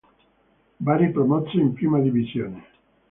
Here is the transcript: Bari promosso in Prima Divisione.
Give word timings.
Bari 0.79 1.11
promosso 1.11 1.57
in 1.59 1.73
Prima 1.73 1.99
Divisione. 1.99 2.65